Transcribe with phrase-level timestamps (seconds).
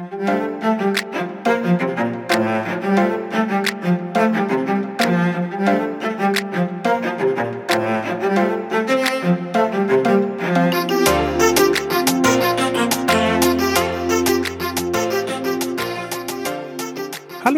[0.00, 0.08] Hallo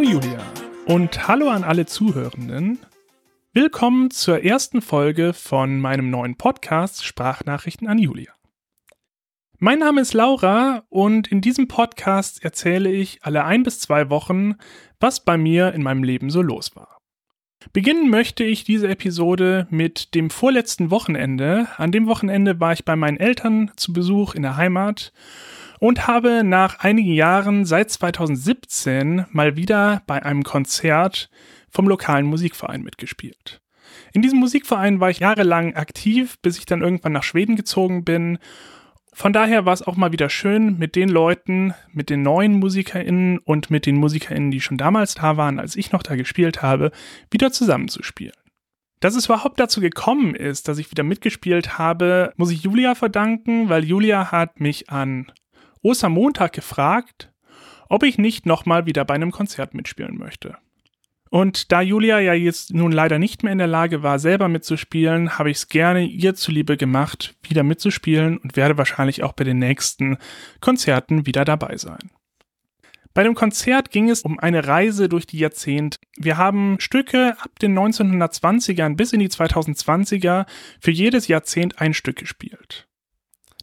[0.03, 0.41] Julia
[0.87, 2.81] und hallo an alle Zuhörenden.
[3.53, 8.33] Willkommen zur ersten Folge von meinem neuen Podcast Sprachnachrichten an Julia.
[9.65, 14.57] Mein Name ist Laura und in diesem Podcast erzähle ich alle ein bis zwei Wochen,
[14.99, 16.99] was bei mir in meinem Leben so los war.
[17.73, 21.69] Beginnen möchte ich diese Episode mit dem vorletzten Wochenende.
[21.77, 25.13] An dem Wochenende war ich bei meinen Eltern zu Besuch in der Heimat
[25.79, 31.31] und habe nach einigen Jahren seit 2017 mal wieder bei einem Konzert
[31.71, 33.61] vom lokalen Musikverein mitgespielt.
[34.13, 38.39] In diesem Musikverein war ich jahrelang aktiv, bis ich dann irgendwann nach Schweden gezogen bin.
[39.15, 43.39] Von daher war es auch mal wieder schön, mit den Leuten, mit den neuen MusikerInnen
[43.39, 46.93] und mit den MusikerInnen, die schon damals da waren, als ich noch da gespielt habe,
[47.31, 48.35] wieder zusammenzuspielen.
[49.01, 53.69] Dass es überhaupt dazu gekommen ist, dass ich wieder mitgespielt habe, muss ich Julia verdanken,
[53.69, 55.31] weil Julia hat mich an
[55.83, 57.33] Ostermontag gefragt,
[57.89, 60.57] ob ich nicht nochmal wieder bei einem Konzert mitspielen möchte.
[61.33, 65.39] Und da Julia ja jetzt nun leider nicht mehr in der Lage war, selber mitzuspielen,
[65.39, 69.59] habe ich es gerne ihr zuliebe gemacht, wieder mitzuspielen und werde wahrscheinlich auch bei den
[69.59, 70.19] nächsten
[70.61, 72.11] Konzerten wieder dabei sein.
[73.15, 75.97] Bei dem Konzert ging es um eine Reise durch die Jahrzehnte.
[76.19, 80.45] Wir haben Stücke ab den 1920ern bis in die 2020er
[80.83, 82.87] für jedes Jahrzehnt ein Stück gespielt.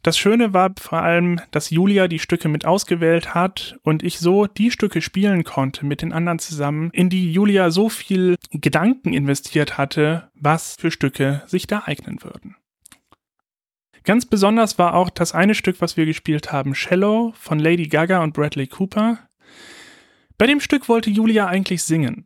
[0.02, 4.48] Das Schöne war vor allem, dass Julia die Stücke mit ausgewählt hat und ich so
[4.48, 9.78] die Stücke spielen konnte mit den anderen zusammen, in die Julia so viel Gedanken investiert
[9.78, 12.56] hatte, was für Stücke sich da eignen würden.
[14.06, 18.24] Ganz besonders war auch das eine Stück, was wir gespielt haben, Shallow von Lady Gaga
[18.24, 19.20] und Bradley Cooper.
[20.38, 22.26] Bei dem Stück wollte Julia eigentlich singen.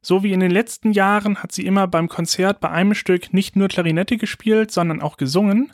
[0.00, 3.54] So wie in den letzten Jahren hat sie immer beim Konzert bei einem Stück nicht
[3.54, 5.72] nur Klarinette gespielt, sondern auch gesungen.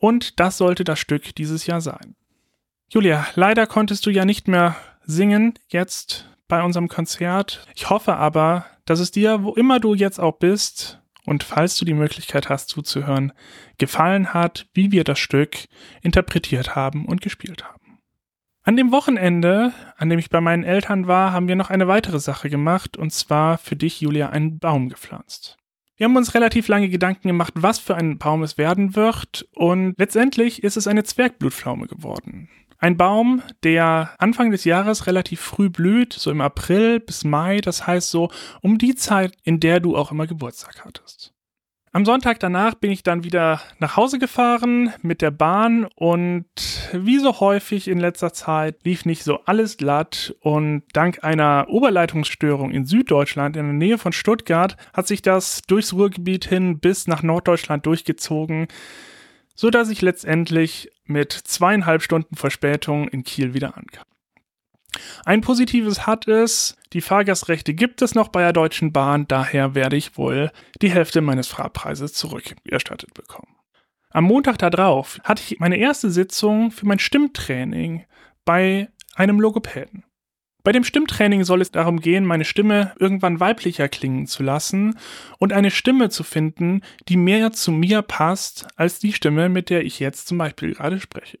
[0.00, 2.16] Und das sollte das Stück dieses Jahr sein.
[2.88, 4.74] Julia, leider konntest du ja nicht mehr
[5.04, 7.66] singen jetzt bei unserem Konzert.
[7.76, 11.84] Ich hoffe aber, dass es dir, wo immer du jetzt auch bist, und falls du
[11.84, 13.32] die Möglichkeit hast zuzuhören,
[13.78, 15.68] gefallen hat, wie wir das Stück
[16.02, 18.00] interpretiert haben und gespielt haben.
[18.62, 22.18] An dem Wochenende, an dem ich bei meinen Eltern war, haben wir noch eine weitere
[22.18, 25.56] Sache gemacht, und zwar für dich, Julia, einen Baum gepflanzt.
[26.00, 29.96] Wir haben uns relativ lange Gedanken gemacht, was für ein Baum es werden wird und
[29.98, 32.48] letztendlich ist es eine Zwergblutpflaume geworden.
[32.78, 37.86] Ein Baum, der Anfang des Jahres relativ früh blüht, so im April bis Mai, das
[37.86, 38.30] heißt so
[38.62, 41.34] um die Zeit, in der du auch immer Geburtstag hattest.
[41.92, 46.46] Am Sonntag danach bin ich dann wieder nach Hause gefahren mit der Bahn und
[46.92, 52.70] wie so häufig in letzter Zeit lief nicht so alles glatt und dank einer Oberleitungsstörung
[52.70, 57.24] in Süddeutschland in der Nähe von Stuttgart hat sich das durchs Ruhrgebiet hin bis nach
[57.24, 58.68] Norddeutschland durchgezogen,
[59.56, 64.04] so dass ich letztendlich mit zweieinhalb Stunden Verspätung in Kiel wieder ankam.
[65.24, 69.96] Ein positives hat es, die Fahrgastrechte gibt es noch bei der Deutschen Bahn, daher werde
[69.96, 70.50] ich wohl
[70.82, 73.54] die Hälfte meines Fahrpreises zurückerstattet bekommen.
[74.10, 78.04] Am Montag darauf hatte ich meine erste Sitzung für mein Stimmtraining
[78.44, 80.04] bei einem Logopäden.
[80.62, 84.98] Bei dem Stimmtraining soll es darum gehen, meine Stimme irgendwann weiblicher klingen zu lassen
[85.38, 89.84] und eine Stimme zu finden, die mehr zu mir passt als die Stimme, mit der
[89.84, 91.38] ich jetzt zum Beispiel gerade spreche.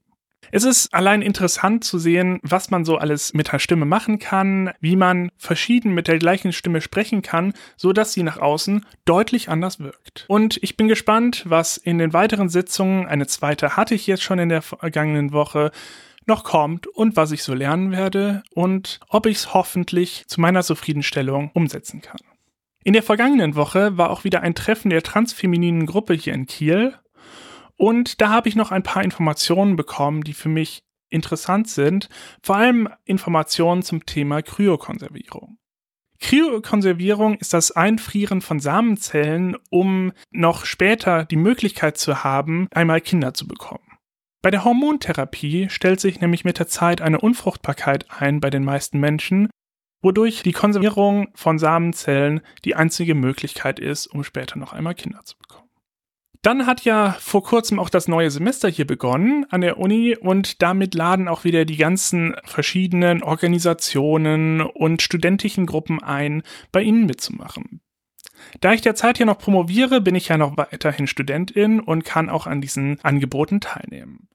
[0.52, 4.72] Es ist allein interessant zu sehen, was man so alles mit der Stimme machen kann,
[4.80, 9.48] wie man verschieden mit der gleichen Stimme sprechen kann, so dass sie nach außen deutlich
[9.48, 10.24] anders wirkt.
[10.28, 14.40] Und ich bin gespannt, was in den weiteren Sitzungen, eine zweite hatte ich jetzt schon
[14.40, 15.70] in der vergangenen Woche,
[16.26, 20.62] noch kommt und was ich so lernen werde und ob ich es hoffentlich zu meiner
[20.62, 22.20] Zufriedenstellung umsetzen kann.
[22.82, 26.94] In der vergangenen Woche war auch wieder ein Treffen der transfemininen Gruppe hier in Kiel
[27.80, 32.10] und da habe ich noch ein paar Informationen bekommen, die für mich interessant sind,
[32.42, 35.56] vor allem Informationen zum Thema Kryokonservierung.
[36.20, 43.32] Kryokonservierung ist das Einfrieren von Samenzellen, um noch später die Möglichkeit zu haben, einmal Kinder
[43.32, 43.96] zu bekommen.
[44.42, 49.00] Bei der Hormontherapie stellt sich nämlich mit der Zeit eine Unfruchtbarkeit ein bei den meisten
[49.00, 49.48] Menschen,
[50.02, 55.38] wodurch die Konservierung von Samenzellen die einzige Möglichkeit ist, um später noch einmal Kinder zu
[55.38, 55.59] bekommen.
[56.42, 60.62] Dann hat ja vor kurzem auch das neue Semester hier begonnen an der Uni und
[60.62, 66.42] damit laden auch wieder die ganzen verschiedenen Organisationen und studentischen Gruppen ein,
[66.72, 67.82] bei ihnen mitzumachen.
[68.60, 72.46] Da ich derzeit hier noch promoviere, bin ich ja noch weiterhin Studentin und kann auch
[72.46, 74.28] an diesen Angeboten teilnehmen.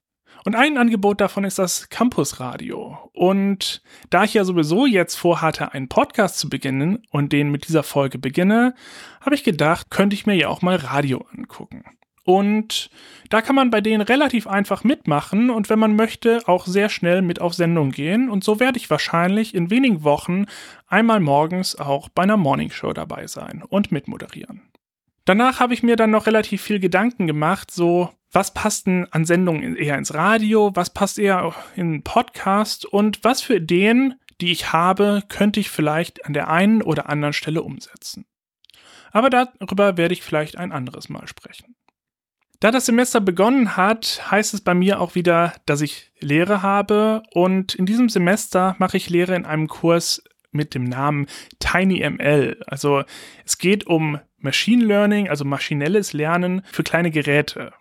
[0.45, 3.09] Und ein Angebot davon ist das Campus Radio.
[3.13, 3.81] Und
[4.12, 8.19] da ich ja sowieso jetzt vorhatte, einen Podcast zu beginnen und den mit dieser Folge
[8.19, 8.75] beginne,
[9.21, 11.83] habe ich gedacht, könnte ich mir ja auch mal Radio angucken.
[12.25, 12.92] Und
[13.30, 17.24] da kann man bei denen relativ einfach mitmachen und wenn man möchte, auch sehr schnell
[17.24, 18.30] mit auf Sendung gehen.
[18.30, 20.45] Und so werde ich wahrscheinlich in wenigen Wochen
[20.88, 24.62] einmal morgens auch bei einer Morningshow dabei sein und mitmoderieren.
[25.25, 29.25] Danach habe ich mir dann noch relativ viel Gedanken gemacht, so was passt denn an
[29.25, 34.72] Sendungen eher ins Radio, was passt eher in Podcast und was für Ideen, die ich
[34.72, 38.25] habe, könnte ich vielleicht an der einen oder anderen Stelle umsetzen.
[39.12, 41.75] Aber darüber werde ich vielleicht ein anderes Mal sprechen.
[42.60, 47.24] Da das Semester begonnen hat, heißt es bei mir auch wieder, dass ich Lehre habe
[47.33, 51.27] und in diesem Semester mache ich Lehre in einem Kurs mit dem Namen
[51.60, 52.62] TinyML.
[52.68, 53.04] Also
[53.45, 57.74] es geht um Machine Learning, also maschinelles Lernen für kleine Geräte.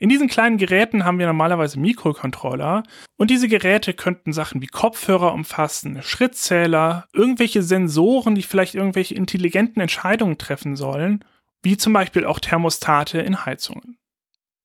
[0.00, 2.82] In diesen kleinen Geräten haben wir normalerweise Mikrocontroller
[3.16, 9.80] und diese Geräte könnten Sachen wie Kopfhörer umfassen, Schrittzähler, irgendwelche Sensoren, die vielleicht irgendwelche intelligenten
[9.80, 11.24] Entscheidungen treffen sollen,
[11.62, 13.96] wie zum Beispiel auch Thermostate in Heizungen.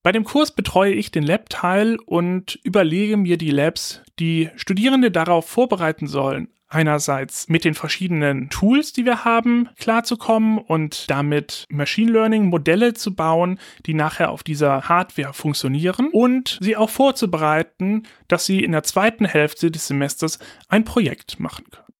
[0.04, 5.48] Bei dem Kurs betreue ich den Lab-Teil und überlege mir die Labs, die Studierende darauf
[5.48, 12.46] vorbereiten sollen, einerseits mit den verschiedenen Tools, die wir haben, klarzukommen und damit Machine Learning
[12.46, 18.64] Modelle zu bauen, die nachher auf dieser Hardware funktionieren und sie auch vorzubereiten, dass sie
[18.64, 21.91] in der zweiten Hälfte des Semesters ein Projekt machen können.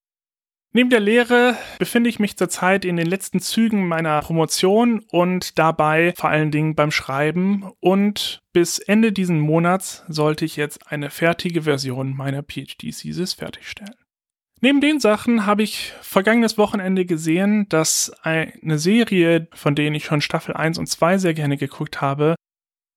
[0.74, 6.14] Neben der Lehre befinde ich mich zurzeit in den letzten Zügen meiner Promotion und dabei
[6.16, 11.64] vor allen Dingen beim Schreiben und bis Ende diesen Monats sollte ich jetzt eine fertige
[11.64, 13.96] Version meiner PhD-Thesis fertigstellen.
[14.62, 20.22] Neben den Sachen habe ich vergangenes Wochenende gesehen, dass eine Serie, von denen ich schon
[20.22, 22.36] Staffel 1 und 2 sehr gerne geguckt habe,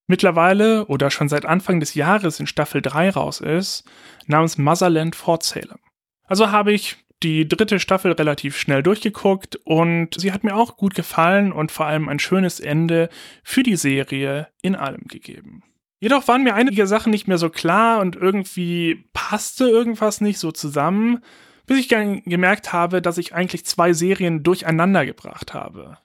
[0.07, 3.85] mittlerweile oder schon seit Anfang des Jahres in Staffel 3 raus ist,
[4.27, 5.79] namens Motherland Fort Salem.
[6.27, 10.95] Also habe ich die dritte Staffel relativ schnell durchgeguckt und sie hat mir auch gut
[10.95, 13.09] gefallen und vor allem ein schönes Ende
[13.43, 15.63] für die Serie in allem gegeben.
[16.01, 20.53] Jedoch waren mir einige Sachen nicht mehr so klar und irgendwie passte irgendwas nicht so
[20.53, 21.23] zusammen
[21.67, 25.99] bis ich gemerkt habe, dass ich eigentlich zwei Serien durcheinander gebracht habe.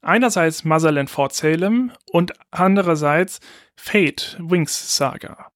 [0.00, 3.40] Einerseits Motherland Fort Salem und andererseits
[3.74, 5.50] Fate Wings Saga.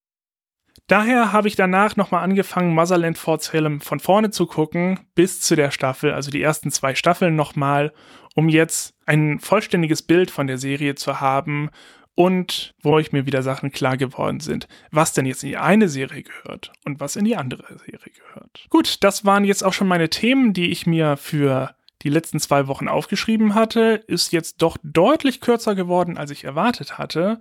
[0.89, 5.57] Daher habe ich danach nochmal angefangen, Motherland Fort Salem von vorne zu gucken, bis zu
[5.57, 7.93] der Staffel, also die ersten zwei Staffeln nochmal,
[8.35, 11.71] um jetzt ein vollständiges Bild von der Serie zu haben
[12.15, 15.89] und wo ich mir wieder Sachen klar geworden sind, was denn jetzt in die eine
[15.89, 18.67] Serie gehört und was in die andere Serie gehört.
[18.69, 22.67] Gut, das waren jetzt auch schon meine Themen, die ich mir für die letzten zwei
[22.67, 27.41] Wochen aufgeschrieben hatte, ist jetzt doch deutlich kürzer geworden, als ich erwartet hatte.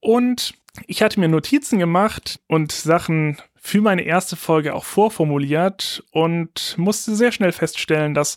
[0.00, 0.54] Und
[0.86, 7.14] ich hatte mir Notizen gemacht und Sachen für meine erste Folge auch vorformuliert und musste
[7.14, 8.36] sehr schnell feststellen, dass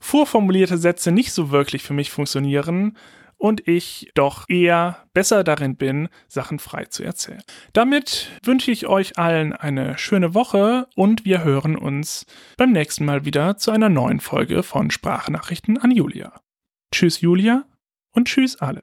[0.00, 2.96] vorformulierte Sätze nicht so wirklich für mich funktionieren,
[3.44, 7.42] und ich doch eher besser darin bin, Sachen frei zu erzählen.
[7.74, 12.24] Damit wünsche ich euch allen eine schöne Woche und wir hören uns
[12.56, 16.40] beim nächsten Mal wieder zu einer neuen Folge von Sprachnachrichten an Julia.
[16.90, 17.64] Tschüss Julia
[18.12, 18.72] und tschüss alle.